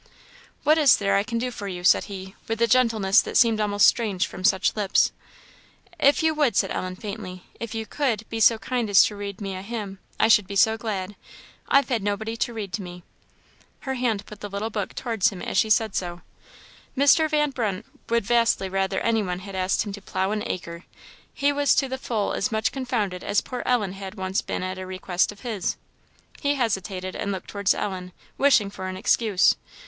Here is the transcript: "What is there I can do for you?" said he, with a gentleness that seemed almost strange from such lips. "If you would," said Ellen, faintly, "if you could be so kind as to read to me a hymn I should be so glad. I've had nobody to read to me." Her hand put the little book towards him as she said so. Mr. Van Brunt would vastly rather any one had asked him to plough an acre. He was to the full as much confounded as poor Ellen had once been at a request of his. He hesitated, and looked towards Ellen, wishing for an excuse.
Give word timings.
"What 0.63 0.79
is 0.79 0.97
there 0.97 1.15
I 1.15 1.21
can 1.21 1.37
do 1.37 1.51
for 1.51 1.67
you?" 1.67 1.83
said 1.83 2.05
he, 2.05 2.33
with 2.47 2.59
a 2.59 2.65
gentleness 2.65 3.21
that 3.21 3.37
seemed 3.37 3.61
almost 3.61 3.85
strange 3.85 4.25
from 4.25 4.43
such 4.43 4.75
lips. 4.75 5.11
"If 5.99 6.23
you 6.23 6.33
would," 6.33 6.55
said 6.55 6.71
Ellen, 6.71 6.95
faintly, 6.95 7.43
"if 7.59 7.75
you 7.75 7.85
could 7.85 8.27
be 8.27 8.39
so 8.39 8.57
kind 8.57 8.89
as 8.89 9.03
to 9.03 9.15
read 9.15 9.37
to 9.37 9.43
me 9.43 9.53
a 9.53 9.61
hymn 9.61 9.99
I 10.19 10.27
should 10.27 10.47
be 10.47 10.55
so 10.55 10.75
glad. 10.75 11.15
I've 11.67 11.87
had 11.89 12.01
nobody 12.01 12.35
to 12.37 12.51
read 12.51 12.73
to 12.73 12.81
me." 12.81 13.03
Her 13.81 13.93
hand 13.93 14.25
put 14.25 14.39
the 14.39 14.49
little 14.49 14.71
book 14.71 14.95
towards 14.95 15.29
him 15.29 15.39
as 15.39 15.55
she 15.55 15.69
said 15.69 15.93
so. 15.93 16.21
Mr. 16.97 17.29
Van 17.29 17.51
Brunt 17.51 17.85
would 18.09 18.25
vastly 18.25 18.69
rather 18.69 18.99
any 19.01 19.21
one 19.21 19.41
had 19.41 19.53
asked 19.53 19.85
him 19.85 19.93
to 19.93 20.01
plough 20.01 20.31
an 20.31 20.41
acre. 20.47 20.83
He 21.31 21.53
was 21.53 21.75
to 21.75 21.87
the 21.87 21.99
full 21.99 22.33
as 22.33 22.51
much 22.51 22.71
confounded 22.71 23.23
as 23.23 23.39
poor 23.41 23.61
Ellen 23.67 23.93
had 23.93 24.15
once 24.15 24.41
been 24.41 24.63
at 24.63 24.79
a 24.79 24.87
request 24.87 25.31
of 25.31 25.41
his. 25.41 25.77
He 26.39 26.55
hesitated, 26.55 27.15
and 27.15 27.31
looked 27.31 27.51
towards 27.51 27.75
Ellen, 27.75 28.13
wishing 28.39 28.71
for 28.71 28.87
an 28.87 28.97
excuse. 28.97 29.55